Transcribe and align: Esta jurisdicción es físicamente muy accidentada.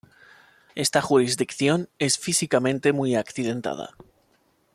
Esta 0.73 0.99
jurisdicción 0.99 1.87
es 1.99 2.17
físicamente 2.17 2.91
muy 2.91 3.13
accidentada. 3.13 3.91